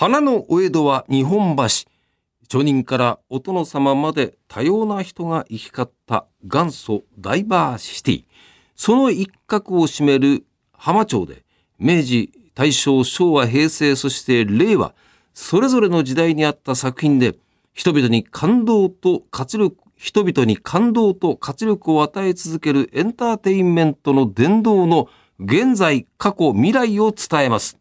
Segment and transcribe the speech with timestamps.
[0.00, 1.64] 花のお江戸は日本橋。
[2.46, 8.24] 町人からお殿様まで多様な人が行き交った元祖ダイバーシティ。
[8.76, 11.42] その一角を占める浜町で、
[11.80, 14.94] 明治、大正、昭和、平成、そして令和、
[15.34, 17.34] それぞれの時代にあった作品で、
[17.72, 25.08] 人々に感動と活力、人々に感動と活力を与え続けるエンターテインメントの殿堂の
[25.40, 27.77] 現在、過去、未来を伝えます。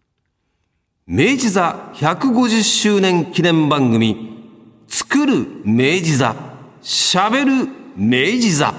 [1.09, 4.43] 明治座150周年記念番組、
[4.89, 6.35] 作る明治座、
[6.81, 8.73] 喋る明治座。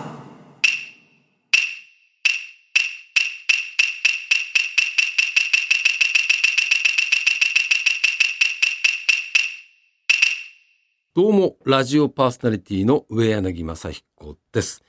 [11.15, 14.85] どうも、ラジオパーソナリティの上柳正彦です。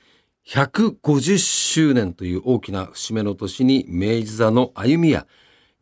[0.46, 5.26] 150周年という大きな節目の年に明治座の歩みや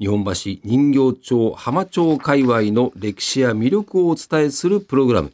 [0.01, 5.33] 日本橋人形町浜町界隈の歴史や魅力をお伝えするプログラム。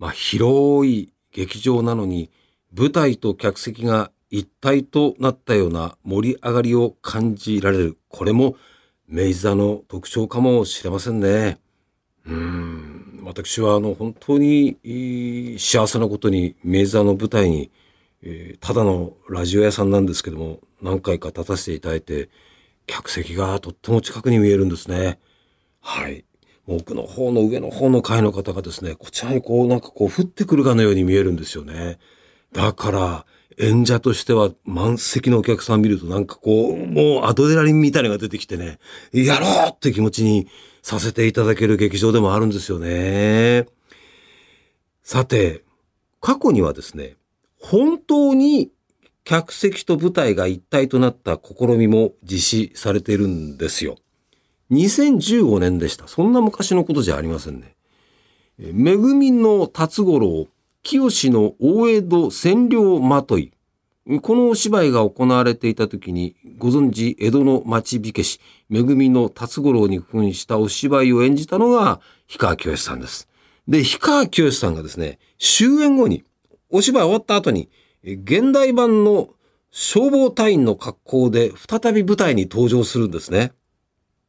[0.00, 2.28] まあ、広い劇場なのに
[2.76, 7.98] 舞台と客席が一体となったような盛り上がりを感じられる。
[8.08, 8.56] これも
[9.06, 11.58] 明治座の特徴かもしれませんね。
[12.26, 13.20] うん。
[13.24, 14.76] 私はあの本当に
[15.56, 17.70] 幸せなことに明治座の舞台に、
[18.60, 22.28] ただのラジオ屋さんなんですけども何回か立たせていただいて
[22.86, 25.18] 客席がとっても近くに見えるんですね。
[25.80, 26.24] はい。
[26.66, 31.98] 奥の方の上の方の階の方がですね、こちらにこうなんかこう降ってくるかのように見えるんですよね。
[32.52, 33.26] だから、
[33.58, 38.78] 演者としては満席のお客さん見るとなんかこう、もうアドレナリンみたいなのが出てきてね、
[39.12, 40.48] やろうって気持ちに
[40.82, 43.66] させていただける劇場でもあるんですよね。
[45.02, 45.62] さて、
[46.20, 47.16] 過去にはですね、
[47.60, 48.70] 本当に
[49.24, 53.96] 客席と舞台が一体となった試みも実施されているんですよ。
[54.70, 56.08] 2015年でした。
[56.08, 57.74] そんな昔のことじゃありませんね。
[58.58, 60.46] めぐみの辰五郎、
[60.82, 63.52] 清の大江戸占領まとい。
[64.20, 68.38] このお芝居が行われていた時に、ご存知、江戸の町火消し、
[68.68, 73.28] めぐみの辰五郎に扮したお芝居を演じたのが、氷川きよしさんです。
[73.66, 76.22] で、氷川きよしさんがですね、終演後に、
[76.68, 77.70] お芝居終わった後に、
[78.06, 79.30] 現代版の
[79.70, 83.52] 消防隊員の格好で再び舞台に登場するんですね。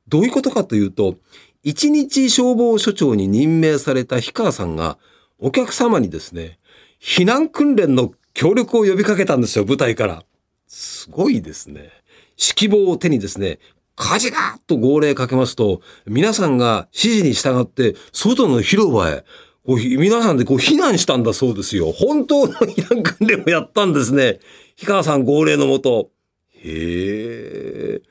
[0.07, 1.15] どういうことかというと、
[1.61, 4.97] 一日消防署長に任命された氷川さんが、
[5.39, 6.57] お客様にですね、
[7.01, 10.23] 避難訓練の協力を呼びかけたんですよ、舞台から。
[10.67, 11.89] すごいですね。
[12.37, 13.59] 指揮棒を手にですね、
[13.95, 19.25] 火事だと号令かけますと、皆さんが指示に従って、外の広場へ
[19.65, 21.91] こう皆さんでこう避難したんだそうですよ。
[21.91, 24.39] 本当の避難訓練をやったんですね。
[24.77, 26.11] 氷川さん号令のもと。
[26.51, 28.01] へえ。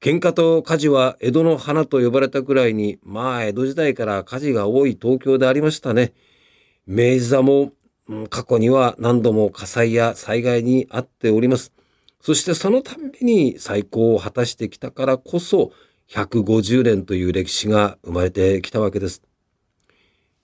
[0.00, 6.12] 喧嘩と火事は江戸の花と呼ばれたくらいに、まあ江戸時代から火事が多い東京でありましたね。
[6.86, 7.72] 明治座も、
[8.30, 11.72] 過去には何度も火災や災害に遭っております。
[12.20, 15.70] そしてそのたんびに再興を果たしてきたからこそ、
[16.10, 19.22] 150年という歴史が生まれてきたわけです。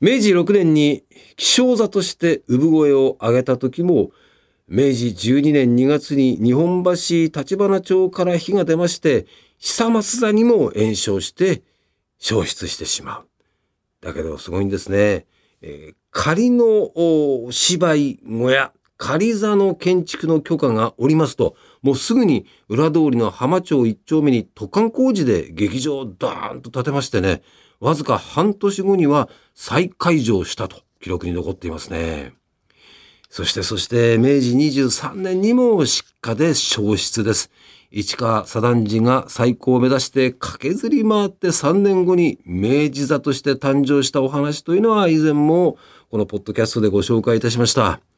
[0.03, 1.05] 明治6年に
[1.37, 4.11] 気象座として産声を上げた時も、
[4.67, 9.27] 明治12年2月に日本橋立花町から火が出まして、
[9.59, 11.63] 久松座にも延焼して
[12.19, 13.29] 消失してしまう。
[14.01, 15.25] だけどすごいんですね。
[15.61, 16.91] えー、仮の
[17.53, 27.43] 芝居小屋、仮座の建築の許可がおりますと、もうすぐに裏通りの浜町一丁目に渡韓工事で劇場をダーンと建てましてね、
[27.83, 32.33] わずか半年後には再開場したと記録に残っていますね。
[33.29, 37.51] そしてそして明治23年にも失火で消失です。
[37.91, 45.77] 市川左団次が最高を目指して駆けずり回って3年後に明治座として誕生したお話というのは以前も
[46.09, 48.12] このポッドキャストでご紹介いたしました。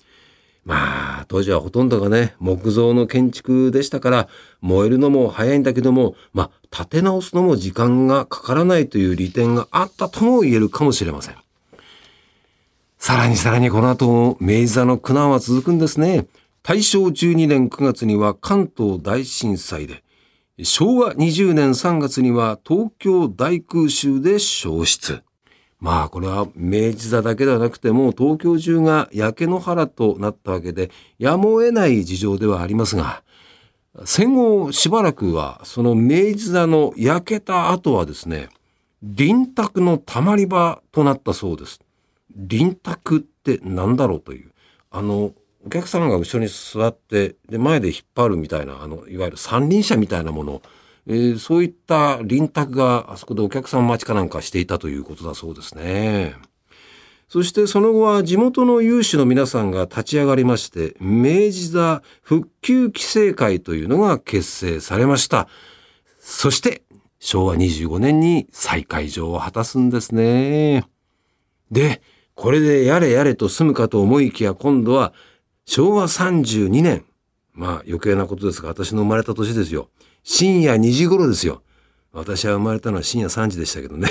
[0.64, 4.28] まあ、当時はほとんどがね、木造の建築でしたから、
[4.60, 11.36] 燃えるのも早いんだけども、まあ、建て直すのも時間がかからないという利点があったとも言えるかもしれません。
[12.98, 16.26] さらにさらにこの後、明治座の苦難は続くんですね。
[16.62, 20.02] 大正12年9月には関東大震災で、
[20.62, 25.22] 昭和20年3月には東京大空襲で消失。
[25.80, 33.22] まあこれは明治座だけではなくても東京中が焼け野原となったわけでやむを得ない事情ではありますが
[34.04, 38.48] 戦後しばらくはその明治座の焼けた後はですね
[39.02, 41.80] 臨宅のたまり場となったそうです。
[42.34, 44.50] 臨宅って何だろうという
[44.90, 45.32] あの
[45.66, 50.62] お客さんが後ろに座ってで前で引っ張るみたいなあのいわゆる三輪車みたいなもの
[51.06, 56.34] えー、そういった臨宅があそこでお客さん待ちかなんかしていたということだそうですね。
[57.28, 65.48] そしてその後は地元の有志の皆さんが立ち上がりまして、明治座復旧規制会というのが結成されました。
[66.20, 66.82] そして
[67.18, 70.84] 昭和25年に再開場を果たすんですね。
[71.70, 72.02] で、
[72.34, 75.12] これでやれやれと済むかと思いきや今度は
[75.66, 77.04] 昭和32年。
[77.52, 79.88] まあ余計なことですが私の生まれた年ですよ。
[80.24, 81.62] 深夜2時頃ですよ。
[82.12, 84.08] 私は生まれたのは深夜3時でしたけどね。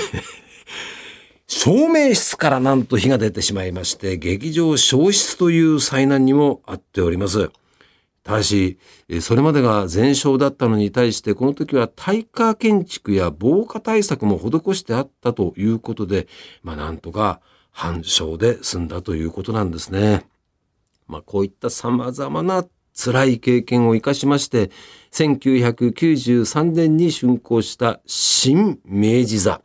[1.46, 7.50] 照明室からなんと火が出てしまいまして、劇場消失という災難にもあっております。
[8.22, 8.78] ただし、
[9.20, 16.28] それまでが全焼だったのに対して、この時は耐火建築や防火対策も施してあったということで、
[16.62, 17.40] まあなんとか
[17.70, 20.26] 半焼で済んだということなんですね。
[21.06, 24.70] まあこういった様々な辛い経験を生かしまして、
[25.12, 29.60] 1993年に竣工した新明治座。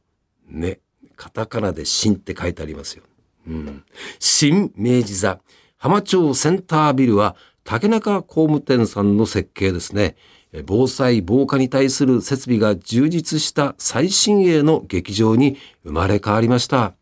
[0.48, 0.80] ね。
[1.16, 3.04] カタカナで新って書いてありますよ。
[3.48, 3.84] うん。
[4.20, 5.40] 新明治座。
[5.78, 10.16] 浜町センタービルは竹中工務店さんの設計ですね。
[10.66, 16.96] 防災防火に対する設備が充実した最新鋭の劇場に生まれ変わりました。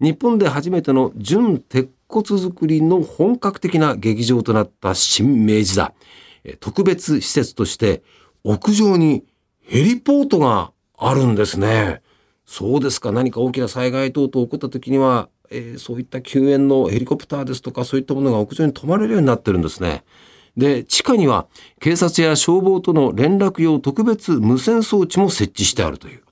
[0.00, 5.94] 日本で初めての純鉄骨造りの本格的な劇場となった新明治座。
[6.60, 8.02] 特別施設として
[8.44, 9.24] 屋上に
[9.60, 12.02] ヘリポートがあるんですね。
[12.44, 13.12] そうですか。
[13.12, 20.02] 何か大きな災害等々起こった時には、えー、そういった救援のヘリコプターですとかそういったものが屋上に止まれるようになってるんですね。
[20.56, 21.46] で、地下には
[21.80, 26.22] 警察や消防との連絡用特別無線装置も設置してあるという。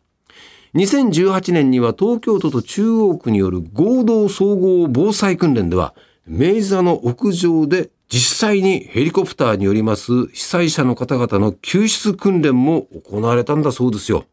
[0.79, 5.93] 2018年には東京都と中央区による合同総合防災訓練では、
[6.25, 14.27] 明治座の屋上で実際にヘリコプターによります被災者の方々の救出訓練も行われたんだそうですよ。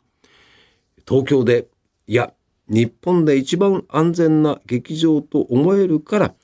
[1.08, 1.66] 東京で、
[2.06, 2.32] いや、
[2.68, 6.36] 日本で一番安全な劇場と思えるから、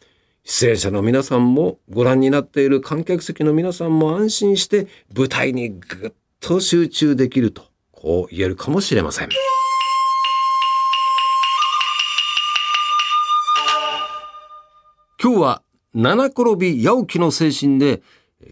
[0.44, 9.30] 出演者の皆さんもご覧になっている観客席の皆さんも安心して舞台にぐっと集中できると、こう言えるかもしれません。
[15.23, 15.62] 今日は
[15.94, 18.01] 七転び八起きの精神で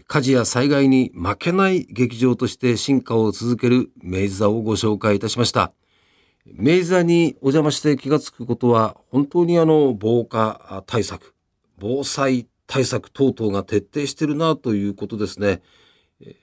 [0.06, 5.72] 火事や災害に負けない劇場として進化を続ける明治座をご紹介いたしました。
[6.46, 11.34] 明治座にお邪魔して気がつくことは本当にあの防火対策、
[11.76, 15.62] 防災対策等々が徹底してるなということですね。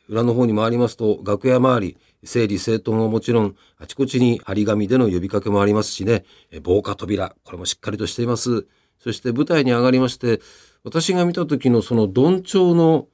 [0.09, 6.25] 裏の方に回りますと楽屋周り、整理整頓はもちろんあちこちに張り紙での呼びかけもありますしね、
[6.63, 8.67] 防火扉、これもしっかりとしています。
[8.99, 10.41] そして舞台に上がりまして、
[10.83, 13.07] 私が見た時のそのどんちょうの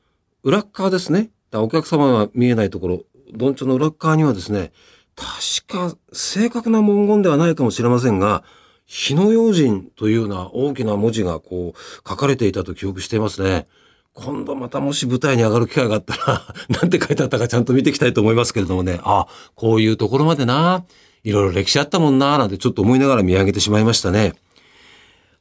[0.44, 1.30] 裏側ですね。
[1.54, 3.02] お客様が見えないところ、
[3.34, 4.72] どんちょうの裏側にはですね、
[5.16, 8.44] 確か正確な文言ではないかもしれませんが、
[8.86, 13.68] 火の用心というような大きな文字がこう書かれていたと記憶していますね。
[14.14, 20.86] 今度またもし舞台に上がる機会があったら、 なんて書いてあったかちゃんと見ていきたいと思いますけれどもね、あ、こういうところまでな、
[21.24, 24.36] いろいろ歴史あったもんな、なんてちょっと思いながら見上げてしまいましたね。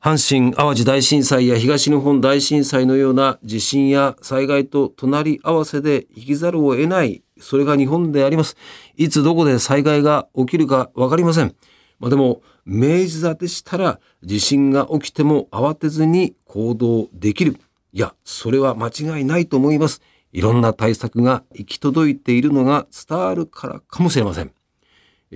[0.03, 8.57] 阪神・淡路大震災や東日本大震災のような地震や災害と隣り合わせで生きざるを得ない、それが日本であります。
[8.97, 11.55] いつどこで災害が起きるかわかりません。
[12.01, 17.57] まあ、でも、明治座でしたら地震が起きても慌てずに行動できる。
[17.93, 20.03] いや、それは間違いないと思います。
[20.33, 24.51] いろんな対策が行き届いているのが伝わるからかもしれません。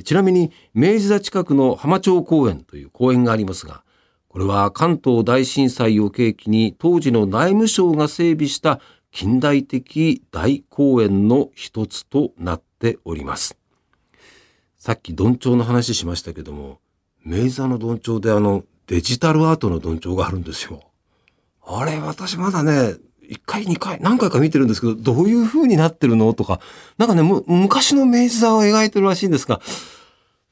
[0.03, 3.86] ちなみに、明治座近くの浜町公園という公園がありますが、
[4.37, 13.57] これは関東大震災を契機に当時の内務省が整備した近代的大公園の一つとなっております。
[14.77, 16.81] さっきどんちょうの話しましたけども、
[17.25, 20.83] 明治座のどんちょうであのデジタルアートのどんちょうがあるんですよ。
[21.67, 26.35] あれ私まだね、一回二回何回か見てるんですけど、どういう風になってるの？
[26.35, 26.61] とか、
[26.99, 29.63] なんかね、昔の明治座を描いてるらしいんですが、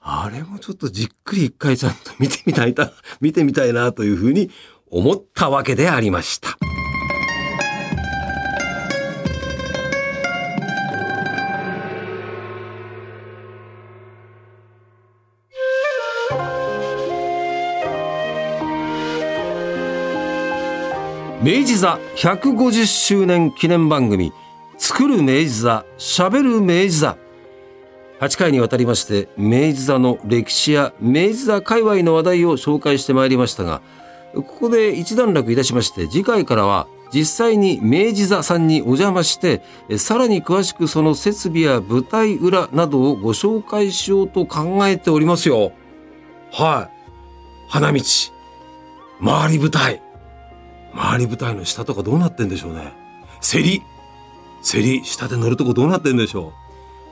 [0.06, 2.92] あれもちょっとじっくり一回ちゃんと見てみたいな、
[3.22, 4.50] 見てみたいなというふうに
[4.90, 6.58] 思ったわけでありました。
[21.42, 24.32] 明治座150周年記念番組
[24.76, 27.23] 作る明治座喋る明治座
[28.24, 33.82] 8回にわたりまして明治座の歴史や明治座界隈の話題を紹介してまいりましたが
[34.34, 39.62] ここで一段落いたしまして次回からは実際に明治座さんにお邪魔して
[39.98, 45.72] さらに詳しくその設備や舞台裏などをご紹介しようと考えておりますよ。
[46.50, 47.70] はい。
[47.70, 48.00] 花道。
[49.24, 50.02] 回り舞台。
[50.96, 52.92] 回り舞台の下とかどうなってんでしょうね。
[53.40, 53.82] 競り。
[54.64, 55.04] 競り。
[55.04, 56.63] 下で乗るとこどうなってんでしょう。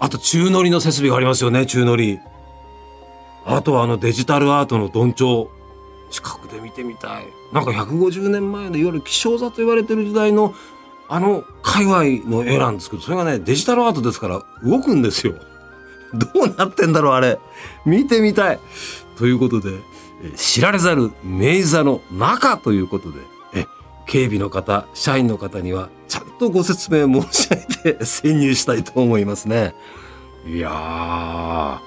[0.03, 2.19] あと宙乗りの設備がありますよね、宙乗り。
[3.45, 6.13] あとはあのデジタルアートのどんちょう。
[6.13, 7.27] 近くで見てみたい。
[7.53, 10.55] なんか150年前のいわゆる気象座と言われてる時代の
[11.09, 15.35] あの界隈の絵なんですけど、それがね、デジタルアートですから動くんですよ。
[16.15, 17.39] どうなってんだろう、あれ。
[17.87, 18.59] 見てみたい。
[19.17, 19.79] ということで、
[20.35, 23.21] 知られざる明治座の中ということで、
[23.55, 23.67] え、
[24.07, 25.91] 警備の方、社員の方には
[26.39, 29.75] とご説明申し上げて潜入したいと思いますね。
[30.47, 31.79] いやー。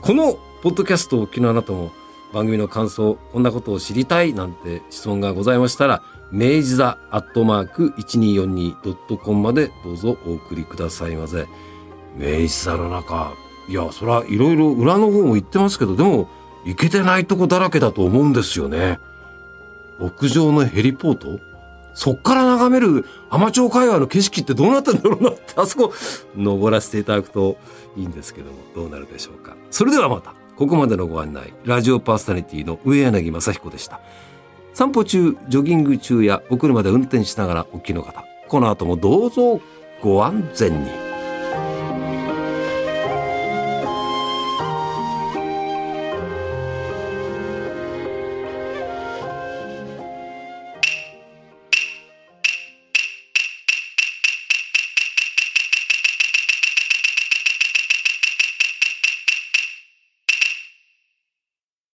[0.00, 1.92] このポッドキャストをお聞きのあなたも
[2.32, 11.46] 番組の感想、こんなことを知りたいなんて質問がございましたら、明治座アットマーク 1242.com までどうぞお送りくださいませ。
[12.16, 13.32] 明治座の中、
[13.68, 16.28] いや、そらいろいろ裏の方も行ってますけど、でも
[16.64, 18.98] 行けてないとこだらけだと思うんですよね。
[20.00, 21.40] 屋上のヘリポート
[21.98, 25.92] そっから眺める浜町海岸の景色ってどうなったんだろうなって、 あそこ
[26.36, 27.56] 登らせていただくと
[27.96, 29.56] いいんですけども、どうなるでしょうか。
[29.72, 30.32] それではまた。
[30.54, 34.00] ここまでのご案内、ラジオパーソナリティの上柳正彦でした。
[34.74, 39.60] 散歩中、ジョギング中やお車で運転しながらお聞きの方、この後もどうぞ
[40.00, 41.07] ご安全に。